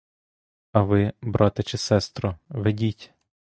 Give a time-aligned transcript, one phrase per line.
[0.71, 3.13] А ви, брате чи сестро, ведіть!